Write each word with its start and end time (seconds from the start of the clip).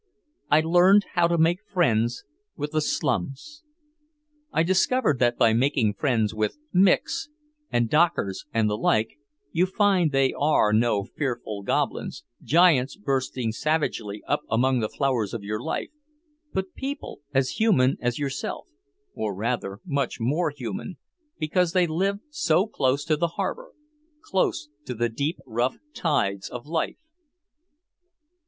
I 0.49 0.61
learned 0.61 1.05
how 1.13 1.27
to 1.27 1.37
make 1.37 1.63
friends 1.63 2.23
with 2.55 2.71
"the 2.71 2.81
slums." 2.81 3.61
I 4.51 4.63
discovered 4.63 5.19
that 5.19 5.37
by 5.37 5.53
making 5.53 5.93
friends 5.93 6.33
with 6.33 6.57
"Micks" 6.73 7.29
and 7.69 7.87
"Dockers" 7.87 8.45
and 8.51 8.67
the 8.67 8.79
like, 8.79 9.19
you 9.51 9.67
find 9.67 10.11
they 10.11 10.33
are 10.33 10.73
no 10.73 11.03
fearful 11.03 11.61
goblins, 11.61 12.23
giants 12.41 12.95
bursting 12.95 13.51
savagely 13.51 14.23
up 14.27 14.39
among 14.49 14.79
the 14.79 14.89
flowers 14.89 15.35
of 15.35 15.43
your 15.43 15.61
life, 15.61 15.91
but 16.51 16.73
people 16.73 17.21
as 17.31 17.59
human 17.59 17.95
as 18.01 18.17
yourself, 18.17 18.65
or 19.13 19.35
rather, 19.35 19.81
much 19.85 20.17
more 20.19 20.49
human, 20.49 20.97
because 21.37 21.73
they 21.73 21.85
live 21.85 22.17
so 22.31 22.65
close 22.65 23.05
to 23.05 23.15
the 23.15 23.27
harbor, 23.37 23.69
close 24.23 24.67
to 24.85 24.95
the 24.95 25.09
deep 25.09 25.37
rough 25.45 25.77
tides 25.93 26.49
of 26.49 26.65
life. 26.65 26.97